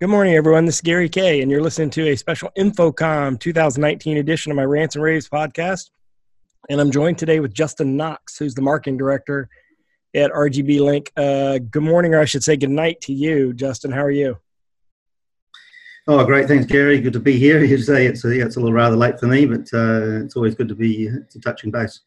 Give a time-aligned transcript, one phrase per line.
[0.00, 0.64] Good morning, everyone.
[0.64, 4.64] This is Gary Kayye, and you're listening to a special InfoComm 2019 edition of my
[4.64, 5.90] Rants and rAVes podcast.
[6.70, 9.50] And I'm joined today with Justin Knox, who's the marketing director
[10.14, 11.08] at RGBlink.
[11.18, 13.92] Uh, good morning, or I should say good night to you, Justin.
[13.92, 14.38] How are you?
[16.08, 16.48] Oh, great.
[16.48, 16.98] Thanks, Gary.
[16.98, 17.62] Good to be here.
[17.62, 20.34] You say it's a, yeah, it's a little rather late for me, but uh, it's
[20.34, 22.00] always good to be to touching base.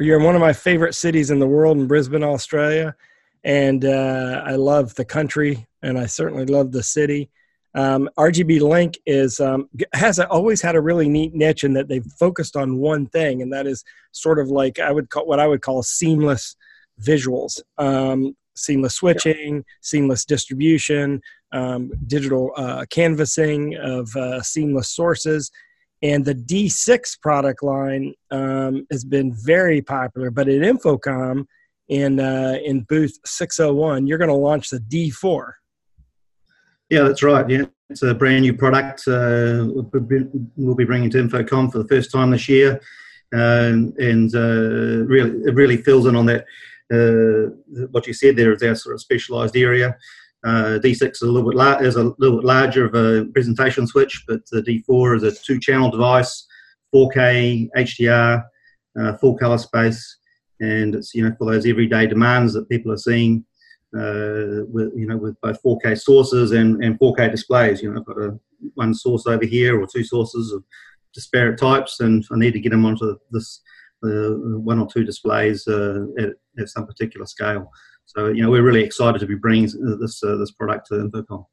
[0.00, 2.96] You're in one of my favorite cities in the world, in Brisbane, Australia,
[3.44, 7.30] and uh, I love the country, and I certainly love the city.
[7.76, 12.56] Um, RGBlink is um, has always had a really neat niche in that they've focused
[12.56, 15.60] on one thing, and that is sort of like I would call what I would
[15.60, 16.56] call seamless
[17.02, 21.20] visuals, um, seamless switching, seamless distribution,
[21.52, 25.50] um, digital uh, canvassing of uh, seamless sources.
[26.02, 31.44] And the D6 product line um, has been very popular, but at InfoComm
[31.88, 35.52] in uh, in booth 601, you're going to launch the D4.
[36.88, 37.48] Yeah, that's right.
[37.48, 39.08] Yeah, it's a brand new product.
[39.08, 42.80] Uh, we'll be bringing to InfoComm for the first time this year,
[43.34, 46.44] um, and uh, really, it really fills in on that.
[46.92, 47.50] Uh,
[47.90, 49.96] what you said there is our sort of specialised area.
[50.46, 53.88] Uh, D6 is a little bit la- is a little bit larger of a presentation
[53.88, 56.46] switch, but the D4 is a two-channel device,
[56.94, 58.44] 4K HDR,
[59.00, 60.18] uh, full color space,
[60.60, 63.44] and it's you know for those everyday demands that people are seeing
[64.70, 67.82] with you know with both 4K sources and, and 4K displays.
[67.82, 68.38] You know, I've got a
[68.74, 70.64] one source over here or two sources of
[71.14, 73.62] disparate types, and I need to get them onto this
[74.04, 74.30] uh,
[74.60, 77.70] one or two displays uh, at, at some particular scale.
[78.06, 79.70] So you know, we're really excited to be bringing
[80.00, 81.46] this uh, this product to InfoComm.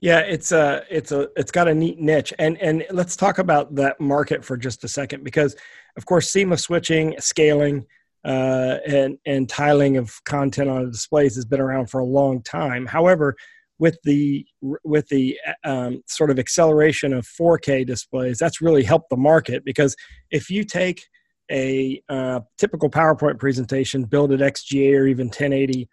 [0.00, 3.74] Yeah, it's a it's a it's got a neat niche, and and let's talk about
[3.76, 5.56] that market for just a second because,
[5.96, 7.86] of course, seamless switching, scaling,
[8.24, 12.86] uh, and and tiling of content on displays has been around for a long time.
[12.86, 13.36] However,
[13.78, 14.46] with the
[14.84, 19.96] with the um, sort of acceleration of 4K displays, that's really helped the market because
[20.30, 21.02] if you take
[21.50, 25.88] a uh, typical PowerPoint presentation, build it XGA or even 1080,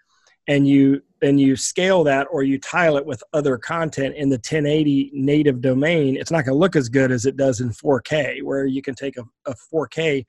[0.47, 4.35] and you and you scale that or you tile it with other content in the
[4.35, 8.43] 1080 native domain, it's not going to look as good as it does in 4K,
[8.43, 10.25] where you can take a, a 4K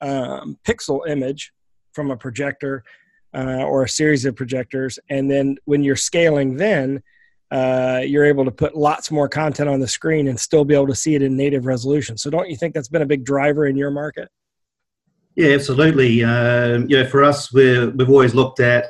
[0.00, 1.52] um, pixel image
[1.92, 2.84] from a projector
[3.34, 4.98] uh, or a series of projectors.
[5.10, 7.02] And then when you're scaling, then
[7.50, 10.86] uh, you're able to put lots more content on the screen and still be able
[10.86, 12.18] to see it in native resolution.
[12.18, 14.28] So, don't you think that's been a big driver in your market?
[15.34, 16.24] Yeah, absolutely.
[16.24, 18.86] Uh, you know, for us, we we've always looked at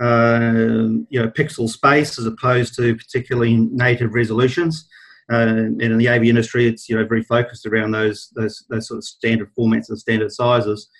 [0.00, 4.88] uh, you know pixel space as opposed to particularly native resolutions.
[5.32, 8.88] Uh, and in the AV industry, it's you know very focused around those those those
[8.88, 10.90] sort of standard formats and standard sizes.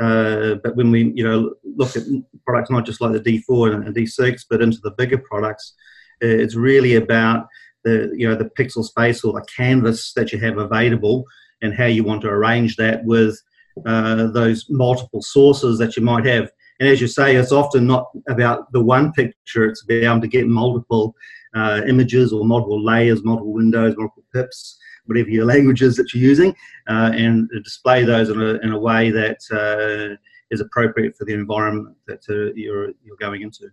[0.00, 2.04] Uh, but when we you know look at
[2.46, 5.74] products not just like the D4 and, D6, but into the bigger products,
[6.20, 7.46] it's really about
[7.84, 11.24] the you know the pixel space or the canvas that you have available
[11.60, 13.40] and how you want to arrange that with
[13.86, 16.50] uh, those multiple sources that you might have.
[16.80, 20.46] And as you say, it's often not about the one picture; it's about to get
[20.46, 21.14] multiple
[21.54, 26.22] uh, images or multiple layers, multiple windows, multiple pips, whatever your language is that you're
[26.22, 26.54] using,
[26.88, 30.16] uh, and display those in a, in a way that uh,
[30.50, 33.70] is appropriate for the environment that uh, you're, you're going into.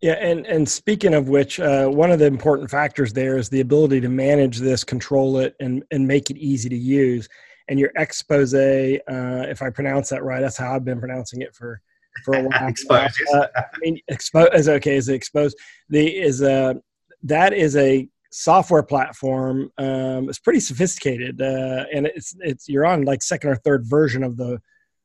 [0.00, 3.60] Yeah, and, and speaking of which, uh, one of the important factors there is the
[3.60, 7.28] ability to manage this, control it, and, and make it easy to use.
[7.68, 11.54] And your XPOSE, uh, if I pronounce that right, that's how I've been pronouncing it
[11.54, 11.82] for
[12.24, 12.70] for a while.
[12.70, 13.16] XPOSE.
[13.34, 14.96] Uh, I mean, XPOSE is okay.
[14.96, 15.56] Is exposed?
[15.88, 16.80] The is a
[17.24, 19.70] that is a software platform.
[19.78, 24.22] Um, it's pretty sophisticated, uh, and it's it's you're on like second or third version
[24.22, 24.60] of the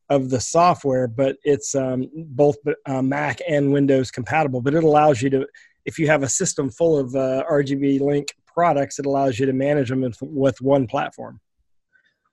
[0.09, 4.61] of the software, but it's um, both uh, Mac and Windows compatible.
[4.61, 5.47] But it allows you to,
[5.85, 9.89] if you have a system full of uh, RGBlink products, it allows you to manage
[9.89, 11.39] them with one platform.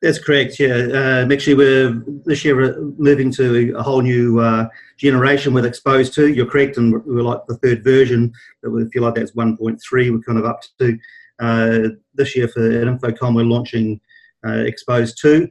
[0.02, 0.58] That's correct.
[0.58, 4.68] Yeah, uh, actually, we're this year we're moving to a whole new uh,
[4.98, 6.32] generation with XPOSE 2.
[6.34, 8.32] You're correct, and we're like the third version.
[8.62, 9.78] But if you like, that's 1.3.
[9.92, 10.98] We're kind of up to
[11.38, 13.36] uh, this year for at InfoComm.
[13.36, 14.00] We're launching
[14.44, 15.48] uh, XPOSE 2,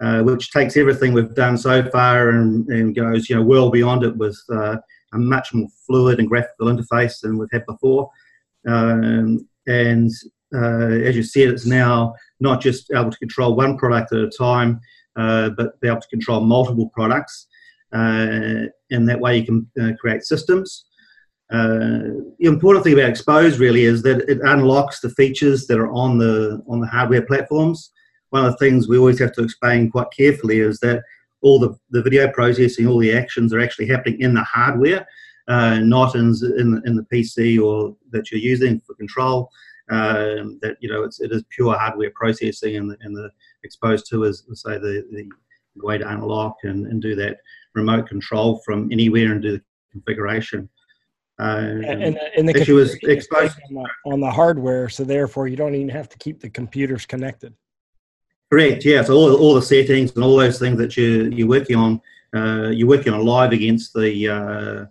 [0.00, 4.02] uh, which takes everything we've done so far and, and goes you know well beyond
[4.02, 4.78] it with uh,
[5.12, 8.10] a much more fluid and graphical interface than we've had before.
[8.66, 10.10] Um, and
[10.54, 14.80] as you said, it's now not just able to control one product at a time,
[15.16, 17.46] uh, but be able to control multiple products.
[17.92, 20.86] Uh, and that way you can uh, create systems.
[21.52, 22.00] Uh,
[22.38, 26.18] the important thing about XPOSE really is that it unlocks the features that are on
[26.18, 27.92] the on the hardware platforms.
[28.30, 31.02] One of the things we always have to explain quite carefully is that
[31.42, 35.06] all the, the video processing, all the actions are actually happening in the hardware.
[35.48, 39.50] uh, not in, in, in the PC or that you're using for control.
[39.90, 43.30] Um, that you know it's, it is pure hardware processing, and the, and the
[43.66, 45.28] XPOSE 2 is say the, the
[45.76, 47.38] way to unlock and, and do that
[47.74, 50.68] remote control from anywhere and do the configuration.
[51.40, 55.56] Uh, and, and the issue is exposed on the, on the, hardware, so therefore you
[55.56, 57.52] don't even have to keep the computers connected.
[58.50, 58.84] Correct.
[58.84, 59.02] Yeah.
[59.02, 62.00] So all, all the settings and all those things that you you're working on,
[62.36, 64.84] uh, you're working on live against the uh,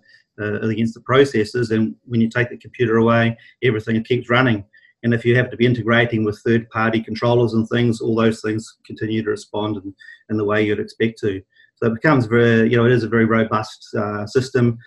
[0.44, 4.66] uh, against the processors, and when you take the computer away, everything keeps running.
[5.04, 8.78] And if you have to be integrating with third-party controllers and things, all those things
[8.86, 9.94] continue to respond in,
[10.30, 11.42] in the way you'd expect to.
[11.76, 14.78] So it becomes very, you know, it is a very robust uh, system.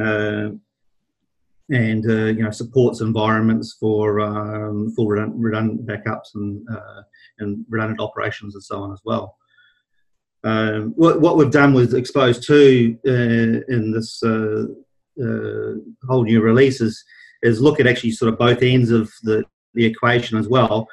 [0.00, 0.50] Uh,
[1.70, 7.02] and uh, you know supports environments for um, full redundant, backups and uh,
[7.38, 9.38] and redundant operations and so on as well.
[10.44, 14.64] Um, what, what we've done with XPOSE 2 uh, in this uh,
[15.22, 15.74] uh,
[16.08, 17.04] whole new release is,
[17.42, 20.86] is look at actually sort of both ends of the, the equation as well.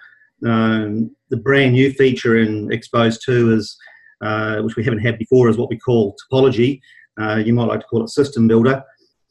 [0.45, 3.77] Um, the brand new feature in XPOSE 2 is,
[4.21, 6.79] uh, which we haven't had before, is what we call topology.
[7.45, 8.83] you might like to call it system builder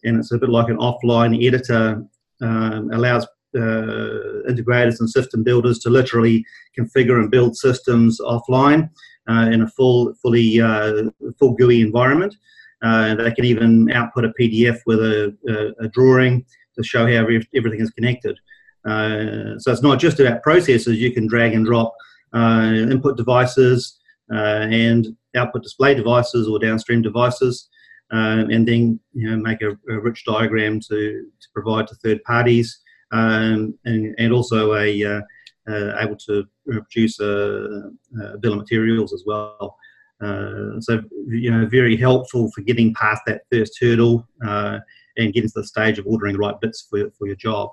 [0.04, 2.04] and it's a bit like an offline editor.
[2.40, 3.24] Um, allows
[3.56, 6.44] uh, integrators and system builders to literally
[6.78, 8.90] configure and build systems offline
[9.28, 12.36] uh, in a full, fully uh, full GUI environment.
[12.80, 16.44] Uh, they can even output a PDF with a, a, a drawing
[16.76, 18.38] to show how everything is connected.
[18.86, 20.96] Uh, so it's not just about processors.
[20.96, 21.94] You can drag and drop
[22.34, 23.98] uh, input devices
[24.28, 27.68] and output display devices or downstream devices
[28.10, 32.22] um, and then you know, make a, a, rich diagram to, to provide to third
[32.24, 32.80] parties,
[33.12, 35.20] um, and, and also a uh,
[35.68, 37.90] uh, able to produce a,
[38.22, 39.76] a, bill of materials as well.
[40.22, 44.78] Uh, so you know, very helpful for getting past that first hurdle uh,
[45.18, 47.70] and getting to the stage of ordering the right bits for for your job.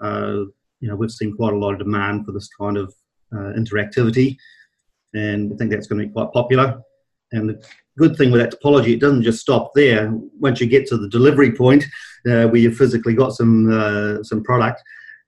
[0.00, 0.44] Uh,
[0.80, 2.94] you know, we've seen quite a lot of demand for this kind of
[3.32, 4.36] uh, interactivity,
[5.14, 6.80] and I think that's going to be quite popular.
[7.32, 7.62] And the
[7.98, 10.10] good thing with that topology, it doesn't just stop there.
[10.38, 11.84] Once you get to the delivery point,
[12.26, 14.82] uh, where you've physically got some uh, some product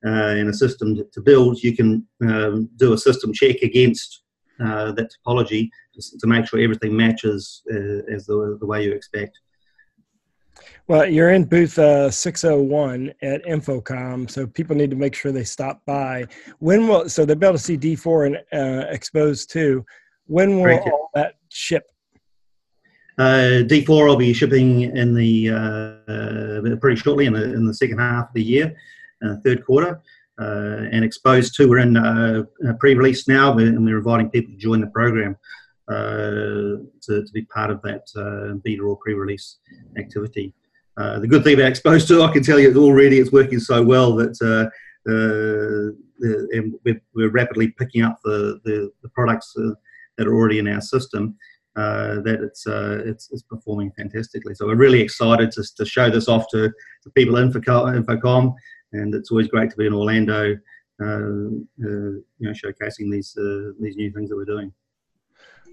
[0.07, 4.23] uh, in a system to, build, you can um, do a system check against
[4.65, 5.69] uh, that topology
[6.19, 7.63] to make sure everything matches
[8.11, 9.39] as the, the way you expect.
[10.87, 15.45] Well, you're in booth uh, 601 at InfoComm, so people need to make sure they
[15.45, 16.27] stop by.
[16.59, 19.85] When will so they'll be able to see D4 and uh, XPOSE 2.
[20.27, 21.85] When will all that ship?
[23.19, 27.99] Uh, D4 will be shipping in the uh, pretty shortly in the in the second
[27.99, 28.75] half of the year,
[29.25, 30.01] uh, third quarter.
[30.41, 32.43] Uh, and XPOSE 2, we're in uh,
[32.79, 35.37] pre-release now, and we're inviting people to join the program
[35.91, 39.59] to, to be part of that beta or pre-release
[39.99, 40.55] activity.
[40.97, 44.15] the good thing about XPOSE 2, I can tell you already it's working so well
[44.17, 44.71] that uh,
[46.85, 49.71] we're, we're, rapidly picking up the, the, the products uh,
[50.19, 51.37] that are already in our system.
[51.77, 54.55] Uh, that it's, uh, it's, it's performing fantastically.
[54.55, 58.55] So we're really excited to, to show this off to, to people in InfoComm,
[58.93, 60.57] and it's always great to be in Orlando,
[61.01, 61.09] uh, uh
[61.79, 64.73] you know, showcasing these uh, these new things that we're doing.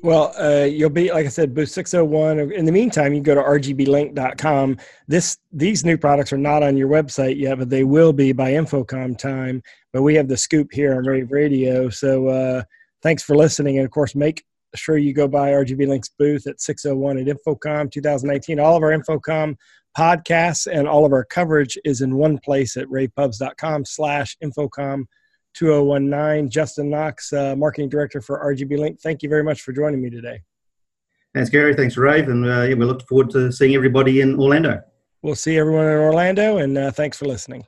[0.04, 2.52] Well, uh, you'll be like I said, booth 601.
[2.52, 4.78] In the meantime, you go to rgblink.com.
[5.08, 8.52] This these new products are not on your website yet, but they will be by
[8.52, 9.62] InfoComm time.
[9.94, 11.90] But we have the scoop here on rAVe RADIO.
[11.90, 12.64] So
[13.02, 14.44] thanks for listening, and of course, make
[14.76, 18.60] sure you go by RGBlink's booth at 601 at InfoComm 2019.
[18.60, 19.56] All of our InfoComm
[19.98, 25.06] podcasts and all of our coverage is in one place at ravepubs.com slash InfoComm
[25.58, 26.50] 2019.
[26.50, 29.02] Justin Knox, uh, Marketing Director for RGBlink.
[29.02, 30.42] Thank you very much for joining me today.
[31.34, 31.74] Thanks, Gary.
[31.74, 32.30] Thanks, rAVe.
[32.30, 34.82] And uh, yeah, we look forward to seeing everybody in Orlando.
[35.22, 37.66] We'll see everyone in Orlando, and uh, thanks for listening.